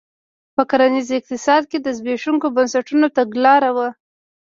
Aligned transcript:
په 0.55 0.61
کرنیز 0.69 1.07
اقتصاد 1.19 1.63
کې 1.71 1.77
د 1.81 1.87
زبېښونکو 1.97 2.47
بنسټونو 2.55 3.07
تګلاره 3.17 3.69
وه. 3.75 3.89